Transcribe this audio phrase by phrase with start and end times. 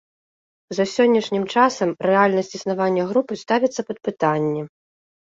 [0.77, 4.61] За сённяшнім часам рэальнасць існавання групы ставіцца пад пытанне.